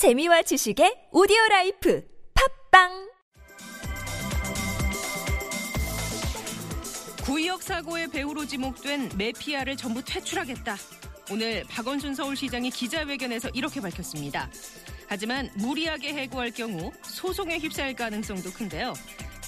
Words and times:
재미와 0.00 0.40
지식의 0.40 1.08
오디오 1.12 1.36
life 1.50 2.02
팟빵 2.70 3.10
구의역 7.22 7.62
사고의 7.62 8.08
배후로 8.08 8.46
지목된 8.46 9.10
메피아를 9.18 9.76
전부 9.76 10.02
퇴출하겠다. 10.02 10.74
오늘 11.30 11.64
박원순 11.68 12.14
서울시장이 12.14 12.70
기자회견에서 12.70 13.50
이렇게 13.50 13.82
밝혔습니다. 13.82 14.48
하지만 15.06 15.50
무리하게 15.56 16.14
해고할 16.14 16.52
경우 16.52 16.90
소송에 17.02 17.58
휩싸일 17.58 17.94
가능성도 17.94 18.52
큰데요. 18.52 18.94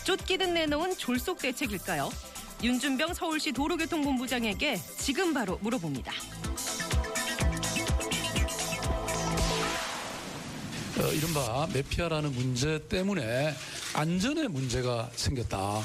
쫓기듯 0.05 0.50
내놓은 0.50 0.98
졸속 0.98 1.39
대책일까요? 1.39 2.11
윤준병 2.62 3.14
서울시 3.14 3.53
도로교통본부장에게 3.53 4.77
지금 4.98 5.32
바로 5.32 5.57
물어봅니다. 5.62 6.12
어, 11.03 11.12
이른바 11.12 11.66
메피아라는 11.75 12.32
문제 12.32 12.79
때문에 12.89 13.54
안전에 13.93 14.46
문제가 14.46 15.11
생겼다. 15.17 15.82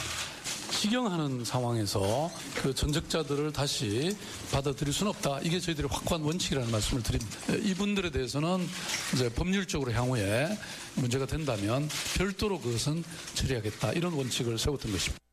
직영하는 0.70 1.44
상황에서 1.44 2.30
그 2.55 2.76
전적자들을 2.76 3.52
다시 3.52 4.16
받아들일 4.52 4.94
수는 4.94 5.09
없다. 5.09 5.40
이게 5.42 5.59
저희들의 5.59 5.90
확고한 5.92 6.23
원칙이라는 6.23 6.70
말씀을 6.70 7.02
드립니다. 7.02 7.38
이분들에 7.64 8.12
대해서는 8.12 8.68
이제 9.16 9.30
법률적으로 9.30 9.92
향후에 9.92 10.56
문제가 10.95 11.26
된다면 11.26 11.90
별도로 12.16 12.59
그것은 12.59 13.04
처리하겠다. 13.34 13.94
이런 13.94 14.14
원칙을 14.14 14.59
세웠던 14.59 14.92
것입니다. 14.92 15.27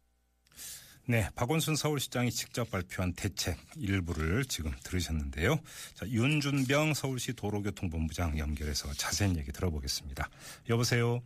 네, 1.07 1.29
박원순 1.37 1.77
서울시장이 1.77 2.31
직접 2.31 2.71
발표한 2.71 3.13
대책 3.13 3.59
일부를 3.77 4.45
지금 4.47 4.73
들으셨는데요. 4.85 5.61
자, 5.93 6.07
윤준병 6.09 6.95
서울시 6.95 7.35
도로교통본부장 7.35 8.39
연결해서 8.39 8.91
자세한 8.95 9.37
얘기 9.37 9.53
들어보겠습니다. 9.53 10.31
여보세요. 10.71 11.21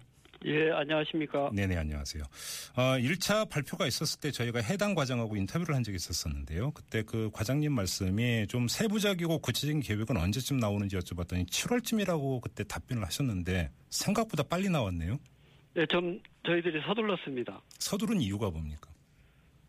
예, 0.46 0.70
안녕하십니까. 0.72 1.50
네네, 1.52 1.76
안녕하세요. 1.76 2.24
어, 2.76 2.82
1차 2.98 3.48
발표가 3.48 3.86
있었을 3.86 4.20
때 4.20 4.32
저희가 4.32 4.60
해당 4.60 4.96
과장하고 4.96 5.36
인터뷰를 5.36 5.76
한 5.76 5.84
적이 5.84 5.96
있었었는데요. 5.96 6.72
그때 6.72 7.02
그 7.02 7.30
과장님 7.32 7.72
말씀이 7.72 8.46
좀 8.48 8.66
세부적이고 8.66 9.38
구체적인 9.38 9.80
계획은 9.80 10.16
언제쯤 10.16 10.58
나오는지 10.58 10.96
여쭤봤더니 10.96 11.48
7월쯤이라고 11.48 12.40
그때 12.40 12.64
답변을 12.64 13.04
하셨는데 13.04 13.70
생각보다 13.90 14.42
빨리 14.42 14.68
나왔네요. 14.68 15.18
네, 15.74 15.86
좀 15.86 16.20
저희들이 16.46 16.82
서둘렀습니다. 16.86 17.60
서두른 17.78 18.20
이유가 18.20 18.50
뭡니까? 18.50 18.90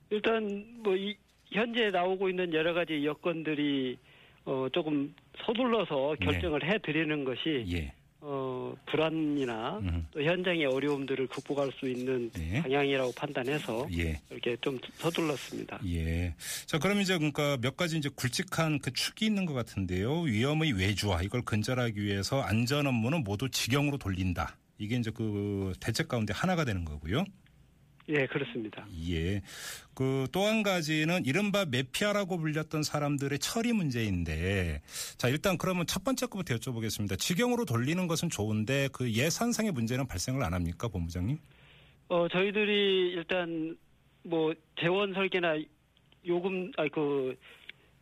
일단 0.09 0.65
뭐 0.83 0.95
이, 0.95 1.15
현재 1.51 1.89
나오고 1.89 2.29
있는 2.29 2.53
여러 2.53 2.73
가지 2.73 3.05
여건들이 3.05 3.97
어, 4.45 4.67
조금 4.71 5.13
서둘러서 5.45 6.15
결정을 6.21 6.63
해드리는 6.63 7.23
것이 7.23 7.65
예. 7.71 7.93
어, 8.21 8.75
불안이나 8.87 9.79
음. 9.79 10.05
또 10.11 10.21
현장의 10.21 10.65
어려움들을 10.65 11.27
극복할 11.27 11.71
수 11.79 11.87
있는 11.87 12.29
네. 12.31 12.61
방향이라고 12.61 13.13
판단해서 13.13 13.87
예. 13.97 14.19
이렇게 14.29 14.57
좀 14.61 14.77
서둘렀습니다. 14.95 15.79
예. 15.85 16.33
자, 16.65 16.79
그럼 16.79 16.99
이제 16.99 17.17
그러니까 17.17 17.57
몇 17.61 17.77
가지 17.77 17.97
이제 17.97 18.09
굵직한 18.13 18.79
그 18.79 18.91
축이 18.91 19.25
있는 19.25 19.45
것 19.45 19.53
같은데요. 19.53 20.21
위험의 20.21 20.73
외주화 20.73 21.21
이걸 21.21 21.43
근절하기 21.43 22.01
위해서 22.01 22.41
안전 22.41 22.87
업무는 22.87 23.23
모두 23.23 23.49
직영으로 23.49 23.97
돌린다. 23.97 24.57
이게 24.77 24.95
이제 24.95 25.11
그 25.11 25.73
대책 25.79 26.07
가운데 26.07 26.33
하나가 26.33 26.65
되는 26.65 26.83
거고요. 26.85 27.25
예, 28.09 28.25
그렇습니다. 28.25 28.87
예. 29.09 29.41
그 29.93 30.27
또 30.31 30.45
한 30.45 30.63
가지는 30.63 31.25
이른바 31.25 31.65
메피아라고 31.65 32.37
불렸던 32.37 32.83
사람들의 32.83 33.37
처리 33.39 33.73
문제인데 33.73 34.81
자, 35.17 35.27
일단 35.27 35.57
그러면 35.57 35.85
첫 35.85 36.03
번째 36.03 36.25
거부터 36.27 36.55
여쭤보겠습니다. 36.55 37.19
직영으로 37.19 37.65
돌리는 37.65 38.07
것은 38.07 38.29
좋은데 38.29 38.89
그 38.93 39.11
예산상의 39.11 39.71
문제는 39.73 40.07
발생을 40.07 40.41
안 40.43 40.53
합니까, 40.53 40.87
본부장님? 40.87 41.37
어, 42.07 42.27
저희들이 42.29 43.11
일단 43.15 43.77
뭐 44.23 44.53
재원 44.79 45.13
설계나 45.13 45.55
요금 46.25 46.71
아니 46.77 46.89
그 46.89 47.35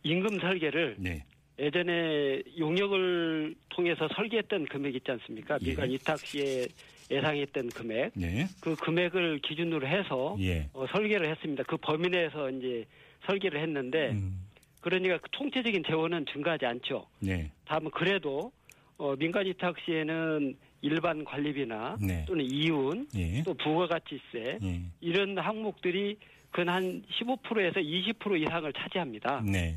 임금 0.04 0.40
설계를 0.40 0.96
네. 0.98 1.24
예전에 1.58 2.42
용역을 2.58 3.54
통해서 3.70 4.08
설계했던 4.14 4.66
금액 4.66 4.94
있지 4.94 5.10
않습니까? 5.10 5.58
예. 5.62 5.66
민간 5.66 5.90
위탁 5.90 6.18
시에 6.20 6.66
예상했던 7.10 7.70
금액, 7.70 8.12
네. 8.14 8.46
그 8.60 8.76
금액을 8.76 9.40
기준으로 9.40 9.86
해서 9.86 10.36
예. 10.40 10.68
어, 10.72 10.86
설계를 10.92 11.30
했습니다. 11.30 11.62
그 11.64 11.76
범위 11.78 12.08
내에서 12.08 12.50
이제 12.50 12.84
설계를 13.26 13.60
했는데, 13.62 14.10
음, 14.10 14.46
그러니까 14.80 15.18
그 15.18 15.30
통체적인 15.30 15.84
재원은 15.86 16.26
증가하지 16.32 16.66
않죠. 16.66 17.06
네. 17.20 17.50
다만 17.64 17.90
그래도 17.90 18.52
어, 18.96 19.14
민간 19.16 19.46
위탁 19.46 19.76
시에는 19.84 20.56
일반 20.82 21.24
관리비나 21.24 21.96
네. 22.00 22.24
또는 22.26 22.44
이윤, 22.44 23.08
예. 23.16 23.42
또 23.42 23.54
부가가치세 23.54 24.58
예. 24.62 24.80
이런 25.00 25.38
항목들이 25.38 26.16
근 26.50 26.68
한 26.68 27.02
15%에서 27.20 27.80
20% 27.80 28.40
이상을 28.42 28.72
차지합니다. 28.72 29.42
네. 29.44 29.76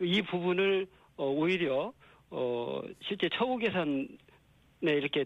이 0.00 0.22
부분을 0.22 0.86
어, 1.16 1.26
오히려 1.26 1.92
어, 2.30 2.82
실제 3.06 3.28
처우 3.32 3.58
개선에 3.58 4.06
이렇게 4.82 5.24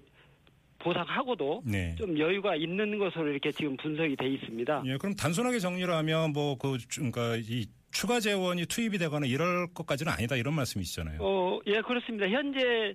보상하고도 0.83 1.63
네. 1.65 1.95
좀 1.97 2.19
여유가 2.19 2.57
있는 2.57 2.99
것으로 2.99 3.29
이렇게 3.29 3.51
지금 3.53 3.77
분석이 3.77 4.17
돼 4.17 4.29
있습니다. 4.29 4.83
예, 4.87 4.97
그럼 4.97 5.15
단순하게 5.15 5.59
정리를 5.59 5.93
하면 5.93 6.33
뭐 6.33 6.57
그 6.57 6.77
그러니까 6.95 7.37
이 7.37 7.67
추가 7.91 8.21
재원이 8.21 8.67
투입이 8.67 8.99
되거나 8.99 9.27
이럴 9.27 9.67
것까지는 9.75 10.13
아니다 10.13 10.37
이런 10.37 10.55
말씀이시잖아요. 10.55 11.19
어, 11.21 11.61
예, 11.67 11.81
그렇습니다. 11.81 12.29
현재 12.29 12.95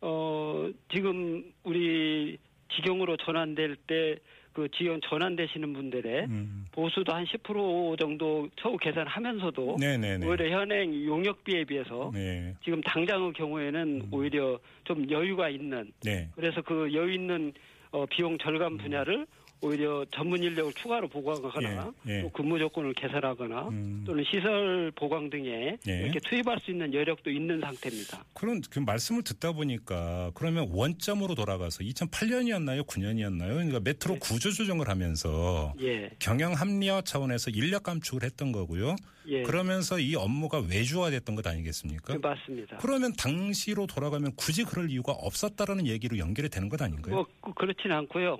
어, 0.00 0.68
지금 0.92 1.44
우리 1.64 2.38
직영으로 2.76 3.16
전환될 3.18 3.76
때 3.86 4.16
그 4.54 4.68
지원 4.70 5.00
전환되시는 5.02 5.72
분들의 5.72 6.26
음. 6.26 6.64
보수도 6.70 7.12
한 7.12 7.24
10% 7.24 7.98
정도 7.98 8.48
처우 8.56 8.76
개선하면서도 8.76 9.76
네네네. 9.80 10.26
오히려 10.26 10.48
현행 10.48 10.94
용역비에 11.04 11.64
비해서 11.64 12.12
네. 12.14 12.54
지금 12.64 12.80
당장의 12.80 13.32
경우에는 13.32 14.08
오히려 14.12 14.58
좀 14.84 15.10
여유가 15.10 15.48
있는 15.48 15.92
네. 16.04 16.28
그래서 16.36 16.62
그 16.62 16.94
여유 16.94 17.12
있는 17.12 17.52
어, 17.90 18.06
비용 18.06 18.38
절감 18.38 18.78
분야를 18.78 19.26
오히려 19.68 20.04
전문 20.14 20.42
인력을 20.42 20.74
추가로 20.74 21.08
보강하거나 21.08 21.92
예, 22.08 22.18
예. 22.18 22.22
또 22.22 22.28
근무 22.30 22.58
조건을 22.58 22.92
개선하거나 22.92 23.68
음. 23.68 24.04
또는 24.06 24.22
시설 24.30 24.92
보강 24.94 25.30
등에 25.30 25.78
예. 25.88 26.02
이렇게 26.02 26.20
투입할 26.20 26.58
수 26.60 26.70
있는 26.70 26.92
여력도 26.92 27.30
있는 27.30 27.60
상태입니다. 27.60 28.24
그런 28.34 28.60
그 28.70 28.78
말씀을 28.80 29.22
듣다 29.22 29.52
보니까 29.52 30.32
그러면 30.34 30.68
원점으로 30.70 31.34
돌아가서 31.34 31.78
2008년이었나요? 31.82 32.86
9년이었나요? 32.86 33.48
그러니까 33.54 33.80
메트로 33.80 34.14
네. 34.14 34.20
구조 34.20 34.50
조정을 34.50 34.88
하면서 34.88 35.72
예, 35.80 36.10
경영 36.18 36.52
합리화 36.52 37.00
차원에서 37.02 37.50
인력 37.50 37.84
감축을 37.84 38.22
했던 38.22 38.52
거고요. 38.52 38.96
예, 39.26 39.42
그러면서 39.42 39.98
이 39.98 40.14
업무가 40.14 40.58
외주화됐던 40.58 41.34
것그 41.36 41.48
아니겠습니까? 41.48 42.18
맞습니다. 42.20 42.76
그러면 42.76 43.14
당시로 43.14 43.86
돌아가면 43.86 44.32
굳이 44.36 44.64
그럴 44.64 44.90
이유가 44.90 45.12
없었다라는 45.12 45.86
얘기로 45.86 46.18
연결이 46.18 46.50
되는 46.50 46.68
것 46.68 46.82
아닌가요? 46.82 47.14
뭐 47.14 47.26
그- 47.40 47.54
그렇지는 47.54 47.96
않고요. 47.96 48.36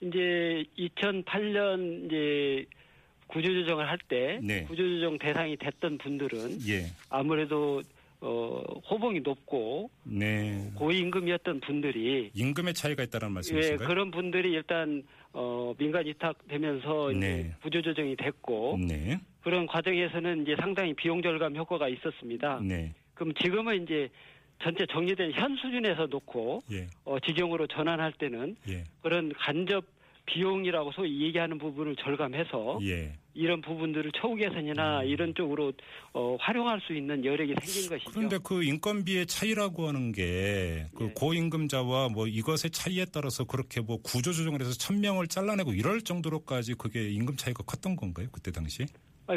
이제 0.00 0.64
2008년 0.78 2.06
이제 2.06 2.66
구조조정을 3.28 3.88
할때 3.88 4.40
네. 4.42 4.64
구조조정 4.64 5.18
대상이 5.18 5.56
됐던 5.56 5.98
분들은 5.98 6.58
예. 6.68 6.86
아무래도 7.08 7.82
어, 8.20 8.62
호봉이 8.90 9.20
높고 9.20 9.90
네. 10.04 10.70
고임금이었던 10.76 11.60
분들이 11.60 12.30
임금의 12.34 12.74
차이가 12.74 13.02
있다는 13.02 13.28
예, 13.28 13.32
말씀이신가요? 13.34 13.88
그런 13.88 14.10
분들이 14.10 14.52
일단 14.52 15.02
어, 15.32 15.74
민간 15.76 16.06
위탁되면서 16.06 17.12
네. 17.12 17.52
구조조정이 17.62 18.16
됐고 18.16 18.78
네. 18.88 19.18
그런 19.42 19.66
과정에서는 19.66 20.42
이제 20.42 20.56
상당히 20.58 20.94
비용 20.94 21.20
절감 21.20 21.54
효과가 21.54 21.88
있었습니다. 21.88 22.60
네. 22.62 22.94
그럼 23.14 23.34
지금은 23.34 23.82
이제 23.82 24.08
전체 24.62 24.86
정리된 24.86 25.32
현 25.32 25.56
수준에서 25.56 26.06
놓고 26.06 26.62
예. 26.72 26.86
어, 27.04 27.18
직영으로 27.20 27.66
전환할 27.66 28.12
때는 28.12 28.56
예. 28.68 28.84
그런 29.02 29.32
간접 29.36 29.84
비용이라고 30.26 30.92
소위 30.92 31.22
얘기하는 31.22 31.58
부분을 31.58 31.96
절감해서 31.96 32.78
예. 32.82 33.12
이런 33.34 33.60
부분들을 33.60 34.12
처우 34.12 34.36
개선이나 34.36 35.02
이런 35.02 35.34
쪽으로 35.34 35.72
어, 36.12 36.36
활용할 36.40 36.80
수 36.80 36.94
있는 36.94 37.24
여력이 37.24 37.54
생긴 37.60 37.90
것이죠. 37.90 38.10
그런데 38.12 38.38
그 38.42 38.62
인건비의 38.62 39.26
차이라고 39.26 39.88
하는 39.88 40.12
게그 40.12 40.88
예. 41.00 41.12
고임금자와 41.14 42.08
뭐 42.10 42.26
이것의 42.26 42.70
차이에 42.72 43.06
따라서 43.12 43.44
그렇게 43.44 43.80
뭐 43.80 43.98
구조 44.02 44.32
조정을 44.32 44.60
해서 44.60 44.72
천 44.72 45.00
명을 45.00 45.26
잘라내고 45.26 45.74
이럴 45.74 46.00
정도로까지 46.00 46.74
그게 46.74 47.10
임금 47.10 47.36
차이가 47.36 47.62
컸던 47.64 47.96
건가요? 47.96 48.28
그때 48.32 48.50
당시? 48.50 48.82
아니, 48.82 48.90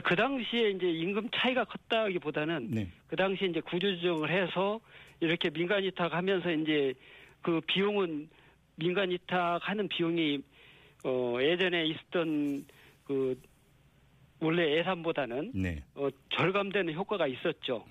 그 0.03 0.15
당시에 0.15 0.71
이제 0.71 0.89
임금 0.89 1.29
차이가 1.33 1.63
컸다기보다는 1.63 2.71
네. 2.71 2.87
그 3.07 3.15
당시에 3.15 3.47
이제 3.47 3.61
구조조정을 3.61 4.29
해서 4.29 4.79
이렇게 5.19 5.49
민간 5.49 5.83
위탁하면서 5.83 6.51
이제 6.51 6.93
그 7.41 7.61
비용은 7.67 8.29
민간 8.75 9.09
위탁하는 9.09 9.87
비용이 9.87 10.41
어 11.05 11.37
예전에 11.39 11.85
있었던 11.85 12.65
그 13.05 13.39
원래 14.39 14.77
예산보다는 14.77 15.51
네. 15.55 15.83
어 15.95 16.09
절감되는 16.35 16.93
효과가 16.93 17.27
있었죠. 17.27 17.85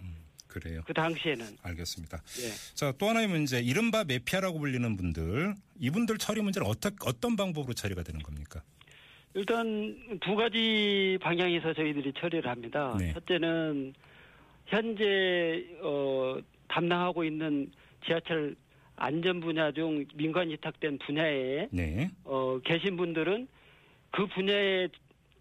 그래요. 0.46 0.80
그 0.86 0.94
당시에는 0.94 1.44
알겠습니다. 1.62 2.16
예. 2.16 2.74
자, 2.74 2.92
또 2.98 3.08
하나의 3.08 3.28
문제. 3.28 3.60
이른바 3.60 4.04
매피아라고 4.04 4.58
불리는 4.58 4.96
분들, 4.96 5.54
이분들 5.78 6.16
처리 6.16 6.40
문제는 6.40 6.66
어떠, 6.66 6.90
어떤 7.04 7.36
방법으로 7.36 7.74
처리가 7.74 8.02
되는 8.02 8.22
겁니까? 8.22 8.62
일단 9.36 9.94
두 10.20 10.34
가지 10.34 11.18
방향에서 11.20 11.74
저희들이 11.74 12.14
처리를 12.18 12.50
합니다. 12.50 12.96
네. 12.98 13.12
첫째는 13.12 13.92
현재 14.64 15.62
어, 15.82 16.38
담당하고 16.68 17.22
있는 17.22 17.70
지하철 18.06 18.56
안전 18.96 19.40
분야 19.40 19.70
중 19.72 20.06
민간 20.14 20.48
위탁된 20.48 20.98
분야에 21.00 21.68
네. 21.70 22.10
어, 22.24 22.58
계신 22.64 22.96
분들은 22.96 23.46
그 24.10 24.26
분야에 24.28 24.88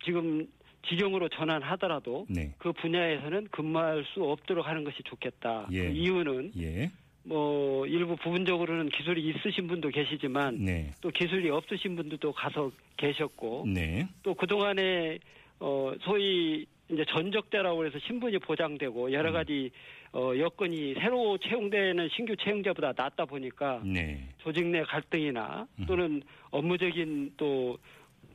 지금 0.03 0.45
직영으로 0.89 1.29
전환하더라도 1.29 2.25
네. 2.29 2.53
그 2.57 2.73
분야에서는 2.73 3.47
근무할 3.49 4.03
수 4.13 4.23
없도록 4.25 4.67
하는 4.67 4.83
것이 4.83 4.97
좋겠다. 5.05 5.69
예. 5.71 5.87
그 5.87 5.93
이유는 5.93 6.51
예. 6.59 6.91
뭐 7.25 7.85
일부 7.87 8.15
부분적으로는 8.15 8.89
기술이 8.89 9.29
있으신 9.29 9.67
분도 9.67 9.89
계시지만 9.89 10.63
네. 10.63 10.91
또 11.01 11.09
기술이 11.09 11.49
없으신 11.49 11.95
분들도 11.95 12.31
가서 12.31 12.71
계셨고 12.97 13.65
네. 13.67 14.07
또 14.21 14.35
그동안에 14.35 15.17
어 15.59 15.93
소위 16.01 16.65
이제 16.91 17.03
전적자라고 17.09 17.85
해서 17.85 17.97
신분이 18.05 18.37
보장되고 18.39 19.11
여러 19.11 19.29
음. 19.29 19.33
가지 19.33 19.71
어 20.13 20.33
여건이 20.37 20.93
새로 20.95 21.37
채용되는 21.39 22.09
신규 22.15 22.35
채용자보다 22.35 22.93
낮다 22.95 23.25
보니까 23.25 23.81
네. 23.83 24.29
조직 24.37 24.67
내 24.67 24.83
갈등이나 24.83 25.67
또는 25.87 26.21
업무적인 26.51 27.33
또 27.37 27.77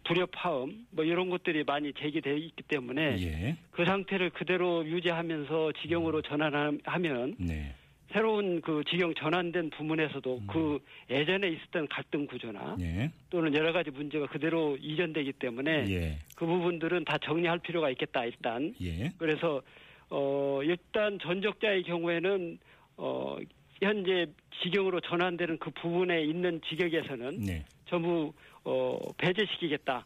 불협화음 0.05 0.87
뭐 0.91 1.05
이런 1.05 1.31
것들이 1.31 1.63
많이 1.63 1.93
제기되어 1.93 2.35
있기 2.35 2.63
때문에 2.65 3.17
예. 3.21 3.57
그 3.71 3.85
상태를 3.85 4.31
그대로 4.31 4.85
유지하면서 4.85 5.73
직영으로 5.81 6.23
전환하면 6.23 7.37
네. 7.39 7.75
새로운 8.13 8.61
그 8.61 8.83
직영 8.89 9.15
전환된 9.15 9.71
부문에서도 9.71 10.43
그 10.49 10.79
예전에 11.09 11.49
있었던 11.49 11.87
갈등 11.89 12.27
구조나 12.27 12.77
예. 12.81 13.11
또는 13.31 13.55
여러 13.55 13.73
가지 13.73 13.91
문제가 13.91 14.27
그대로 14.27 14.77
이전되기 14.77 15.33
때문에 15.35 15.87
예. 15.89 16.19
그 16.35 16.45
부분들은 16.45 17.05
다 17.05 17.19
정리할 17.19 17.61
필요가 17.61 17.89
있겠다 17.91 18.25
일단 18.25 18.75
예. 18.83 19.11
그래서 19.19 19.63
어 20.09 20.61
일단 20.65 21.19
전적자의 21.21 21.85
경우에는 21.85 22.59
어 22.97 23.37
현재 23.81 24.27
직영으로 24.63 25.01
전환되는 25.01 25.59
그 25.59 25.71
부분에 25.71 26.23
있는 26.25 26.61
직역에서는 26.69 27.41
네. 27.41 27.65
전부 27.87 28.33
어 28.65 28.99
배제시키겠다. 29.17 30.05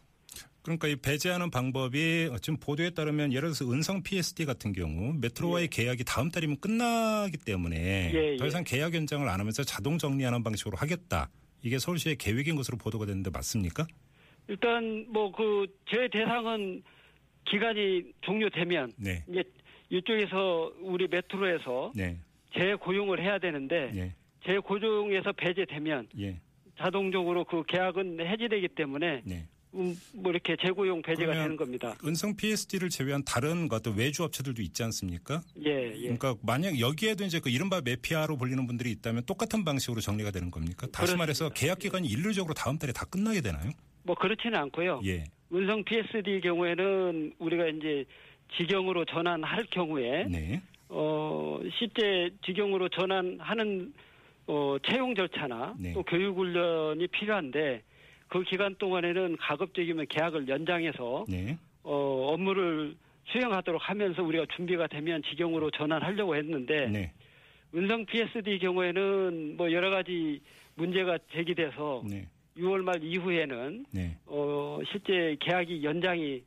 그러니까 0.65 0.87
이 0.87 0.95
배제하는 0.95 1.51
방법이 1.51 2.27
지금 2.41 2.57
보도에 2.57 2.89
따르면 2.89 3.31
예를 3.33 3.49
들어서 3.53 3.71
은성 3.71 4.01
PSD 4.01 4.45
같은 4.45 4.73
경우 4.73 5.13
메트로와의 5.21 5.67
계약이 5.67 6.03
다음 6.05 6.31
달이면 6.31 6.59
끝나기 6.59 7.37
때문에 7.37 8.11
예, 8.15 8.37
더 8.37 8.45
예. 8.45 8.47
이상 8.47 8.63
계약 8.63 8.95
연장을 8.95 9.29
안 9.29 9.39
하면서 9.39 9.63
자동 9.63 9.99
정리하는 9.99 10.41
방식으로 10.41 10.75
하겠다. 10.75 11.29
이게 11.61 11.77
서울시의 11.77 12.15
계획인 12.15 12.55
것으로 12.55 12.77
보도가 12.79 13.05
됐는데 13.05 13.29
맞습니까? 13.29 13.85
일단 14.47 15.05
뭐 15.09 15.31
그 15.31 15.67
제 15.87 16.07
대상은 16.11 16.81
기간이 17.45 18.03
종료되면 18.21 18.93
네. 18.97 19.23
이제 19.29 19.43
이쪽에서 19.91 20.73
우리 20.81 21.07
메트로에서 21.07 21.91
네. 21.95 22.17
재고용을 22.57 23.21
해야 23.21 23.37
되는데 23.37 23.91
예. 23.95 24.15
재고용에서 24.47 25.31
배제되면 25.33 26.07
예. 26.19 26.39
자동적으로 26.79 27.43
그 27.45 27.63
계약은 27.67 28.19
해지되기 28.19 28.69
때문에 28.69 29.21
네. 29.23 29.35
음, 29.35 29.47
뭐 30.13 30.31
이렇게 30.31 30.55
재고용 30.55 31.01
배제가 31.01 31.33
되는 31.33 31.57
겁니다. 31.57 31.95
은성 32.05 32.35
PSD를 32.37 32.89
제외한 32.89 33.23
다른 33.25 33.67
그 33.67 33.75
어떤 33.75 33.95
외주 33.97 34.23
업체들도 34.23 34.61
있지 34.61 34.83
않습니까? 34.83 35.41
예, 35.65 35.91
예. 35.95 36.01
그러니까 36.01 36.35
만약 36.41 36.79
여기에도 36.79 37.25
이제 37.25 37.39
그 37.39 37.49
이른바 37.49 37.81
매피아로 37.83 38.37
불리는 38.37 38.65
분들이 38.65 38.91
있다면 38.91 39.23
똑같은 39.25 39.65
방식으로 39.65 39.99
정리가 39.99 40.31
되는 40.31 40.49
겁니까? 40.49 40.87
다시 40.87 41.13
그렇습니다. 41.13 41.17
말해서 41.17 41.49
계약 41.49 41.79
기간이 41.79 42.07
일률적으로 42.07 42.53
다음 42.53 42.77
달에 42.77 42.93
다 42.93 43.05
끝나게 43.05 43.41
되나요? 43.41 43.71
뭐 44.03 44.15
그렇지는 44.15 44.55
않고요. 44.55 45.01
예. 45.05 45.25
은성 45.53 45.83
PSD 45.83 46.41
경우에는 46.41 47.33
우리가 47.39 47.67
이제 47.67 48.05
직영으로 48.57 49.05
전환할 49.05 49.65
경우에 49.71 50.25
네. 50.25 50.61
어 50.87 51.59
실제 51.77 52.29
직영으로 52.45 52.89
전환하는 52.89 53.93
어 54.47 54.77
채용 54.87 55.15
절차나 55.15 55.75
네. 55.79 55.93
또 55.93 56.03
교육 56.03 56.37
훈련이 56.37 57.07
필요한데 57.07 57.81
그 58.27 58.43
기간 58.43 58.75
동안에는 58.75 59.37
가급적이면 59.37 60.07
계약을 60.09 60.47
연장해서 60.47 61.25
네. 61.29 61.57
어 61.83 62.31
업무를 62.33 62.95
수행하도록 63.27 63.81
하면서 63.89 64.23
우리가 64.23 64.45
준비가 64.55 64.87
되면 64.87 65.21
직영으로 65.23 65.71
전환하려고 65.71 66.35
했는데 66.35 66.87
네. 66.87 67.13
은성 67.73 68.05
PSD 68.05 68.59
경우에는 68.59 69.57
뭐 69.57 69.71
여러 69.71 69.89
가지 69.89 70.41
문제가 70.75 71.17
제기돼서 71.33 72.03
네. 72.09 72.27
6월 72.57 72.81
말 72.83 73.03
이후에는 73.03 73.85
네. 73.91 74.17
어 74.25 74.79
실제 74.91 75.35
계약이 75.39 75.83
연장이 75.83 76.41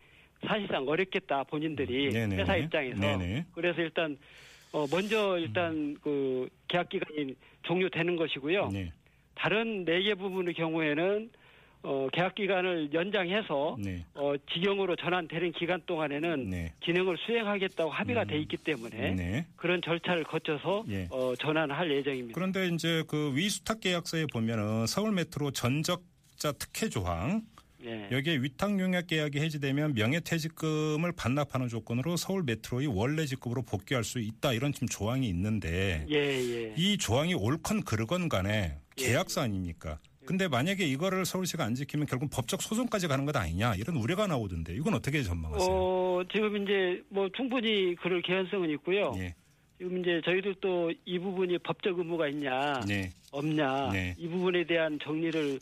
사실상 0.46 0.86
어렵겠다 0.88 1.44
본인들이 1.44 2.12
네네. 2.12 2.36
회사 2.36 2.56
입장에서 2.56 3.00
네네. 3.00 3.46
그래서 3.52 3.80
일단 3.82 4.16
어 4.72 4.86
먼저 4.90 5.38
일단 5.38 5.96
그 6.02 6.48
계약 6.68 6.88
기간이 6.88 7.34
종료되는 7.62 8.16
것이고요. 8.16 8.70
네. 8.70 8.92
다른 9.34 9.84
네 9.84 10.02
개 10.02 10.14
부분의 10.14 10.54
경우에는 10.54 11.30
어 11.82 12.08
계약 12.12 12.34
기간을 12.34 12.92
연장해서 12.92 13.76
네. 13.78 14.04
어 14.14 14.34
직영으로 14.52 14.96
전환되는 14.96 15.52
기간 15.52 15.80
동안에는 15.86 16.50
네. 16.50 16.72
기능을 16.80 17.16
수행하겠다고 17.18 17.90
합의가 17.90 18.22
음. 18.22 18.26
돼 18.26 18.38
있기 18.40 18.56
때문에 18.56 19.14
네. 19.14 19.46
그런 19.56 19.80
절차를 19.80 20.24
거쳐서 20.24 20.84
예. 20.88 21.06
어 21.10 21.34
전환할 21.36 21.90
예정입니다. 21.90 22.34
그런데 22.34 22.68
이제 22.68 23.04
그 23.06 23.32
위수탁 23.34 23.80
계약서에 23.80 24.26
보면은 24.32 24.86
서울 24.86 25.12
메트로 25.12 25.52
전적자 25.52 26.52
특혜 26.58 26.88
조항 26.88 27.42
예. 27.84 28.08
여기에 28.10 28.38
위탁 28.38 28.78
용역 28.80 29.06
계약이 29.06 29.38
해지되면 29.38 29.94
명예퇴직금을 29.94 31.12
반납하는 31.12 31.68
조건으로 31.68 32.16
서울 32.16 32.42
메트로의 32.42 32.88
원래 32.88 33.24
직급으로 33.24 33.62
복귀할 33.62 34.02
수 34.02 34.18
있다 34.18 34.52
이런 34.52 34.72
지금 34.72 34.88
조항이 34.88 35.28
있는데 35.28 36.04
예, 36.10 36.16
예. 36.16 36.74
이 36.76 36.98
조항이 36.98 37.34
옳건 37.34 37.84
그르건 37.84 38.28
간에 38.28 38.78
예. 38.98 39.04
계약서 39.04 39.42
아닙니까? 39.42 40.00
근데 40.28 40.46
만약에 40.46 40.84
이거를 40.84 41.24
서울시가 41.24 41.64
안 41.64 41.74
지키면 41.74 42.06
결국 42.06 42.28
법적 42.30 42.60
소송까지 42.60 43.08
가는 43.08 43.24
것 43.24 43.34
아니냐 43.34 43.74
이런 43.76 43.96
우려가 43.96 44.26
나오던데 44.26 44.74
이건 44.74 44.92
어떻게 44.92 45.22
전망하세요? 45.22 45.66
어, 45.70 46.22
지금 46.30 46.62
이제 46.62 47.02
뭐 47.08 47.26
충분히 47.34 47.94
그럴 47.94 48.20
개연성은 48.20 48.68
있고요. 48.72 49.14
예, 49.16 49.34
지금 49.78 50.00
이제 50.00 50.20
저희들도 50.26 50.92
이 51.06 51.18
부분이 51.18 51.56
법적 51.60 51.98
의무가 51.98 52.28
있냐 52.28 52.78
네, 52.86 53.08
없냐 53.32 53.88
네. 53.90 54.14
이 54.18 54.28
부분에 54.28 54.64
대한 54.64 54.98
정리를 55.02 55.60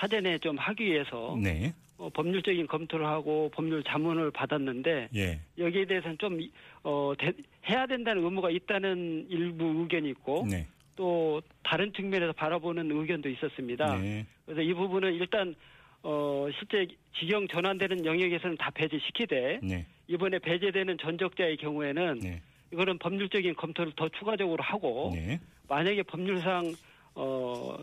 사전에 0.00 0.38
좀 0.38 0.56
하기 0.56 0.82
위해서 0.86 1.36
네, 1.38 1.74
어, 1.98 2.08
법률적인 2.08 2.68
검토를 2.68 3.04
하고 3.04 3.50
법률 3.52 3.84
자문을 3.84 4.30
받았는데 4.30 5.10
예, 5.14 5.40
여기에 5.58 5.84
대해서는 5.84 6.16
좀 6.16 6.40
어, 6.84 7.12
대- 7.18 7.34
해야 7.68 7.86
된다는 7.86 8.24
의무가 8.24 8.48
있다는 8.48 9.26
일부 9.28 9.66
의견이 9.82 10.08
있고 10.08 10.46
네, 10.48 10.66
또 10.96 11.40
다른 11.62 11.92
측면에서 11.92 12.32
바라보는 12.32 12.90
의견도 12.90 13.28
있었습니다. 13.28 13.96
네, 13.98 14.26
그래서 14.44 14.62
이 14.62 14.72
부분은 14.74 15.14
일단 15.14 15.54
어, 16.02 16.48
실제 16.58 16.86
직영 17.18 17.46
전환되는 17.48 18.04
영역에서는 18.04 18.56
다 18.56 18.70
배제시키되 18.70 19.60
네, 19.62 19.86
이번에 20.08 20.38
배제되는 20.38 20.98
전적자의 20.98 21.58
경우에는 21.58 22.20
네, 22.20 22.42
이거는 22.72 22.98
법률적인 22.98 23.54
검토를 23.54 23.92
더 23.94 24.08
추가적으로 24.08 24.62
하고 24.62 25.12
네, 25.14 25.38
만약에 25.68 26.02
법률상 26.02 26.74
어 27.14 27.78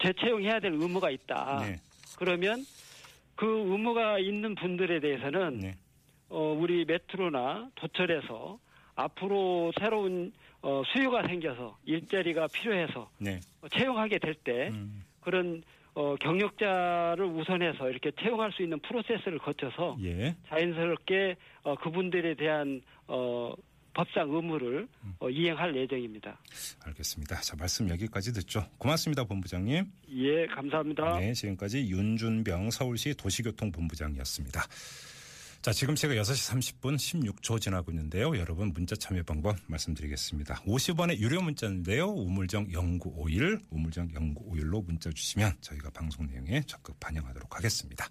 재채용해야 0.00 0.60
될 0.60 0.72
의무가 0.72 1.10
있다. 1.10 1.60
네, 1.60 1.80
그러면 2.18 2.64
그 3.36 3.46
의무가 3.46 4.18
있는 4.18 4.54
분들에 4.54 5.00
대해서는 5.00 5.60
네, 5.60 5.74
어 6.28 6.56
우리 6.58 6.84
메트로나 6.84 7.70
도철에서 7.76 8.58
앞으로 8.94 9.72
새로운 9.78 10.32
어 10.62 10.82
수요가 10.92 11.26
생겨서 11.26 11.76
일자리가 11.84 12.46
필요해서 12.48 13.10
네, 13.18 13.40
어, 13.60 13.68
채용하게 13.68 14.18
될때 14.18 14.68
음, 14.68 15.04
그런 15.20 15.62
어 15.94 16.14
경력자를 16.16 17.24
우선해서 17.24 17.90
이렇게 17.90 18.12
채용할 18.12 18.52
수 18.52 18.62
있는 18.62 18.78
프로세스를 18.80 19.38
거쳐서 19.38 19.98
예, 20.02 20.34
자연스럽게 20.48 21.36
어, 21.64 21.74
그분들에 21.74 22.34
대한 22.34 22.80
어, 23.08 23.52
법상 23.94 24.30
의무를 24.30 24.88
어, 25.18 25.28
이행할 25.28 25.76
예정입니다. 25.76 26.38
알겠습니다. 26.86 27.36
자 27.40 27.56
말씀 27.58 27.88
여기까지 27.90 28.32
듣죠. 28.32 28.64
고맙습니다, 28.78 29.24
본부장님. 29.24 29.84
예, 30.14 30.46
감사합니다. 30.46 31.18
네, 31.18 31.32
지금까지 31.34 31.80
윤준병 31.90 32.70
서울시 32.70 33.14
도시교통본부장이었습니다. 33.14 34.62
자, 35.62 35.72
지금 35.72 35.94
제가 35.94 36.14
6시 36.14 36.80
30분 36.80 36.96
16초 36.96 37.60
지나고 37.60 37.92
있는데요. 37.92 38.36
여러분 38.36 38.72
문자 38.72 38.96
참여 38.96 39.22
방법 39.22 39.56
말씀드리겠습니다. 39.68 40.56
50원의 40.66 41.18
유료 41.18 41.40
문자인데요. 41.40 42.08
우물정 42.08 42.66
0951, 42.72 43.60
우물정 43.70 44.08
0951로 44.08 44.84
문자 44.84 45.12
주시면 45.12 45.58
저희가 45.60 45.90
방송 45.90 46.26
내용에 46.26 46.62
적극 46.66 46.98
반영하도록 46.98 47.54
하겠습니다. 47.54 48.08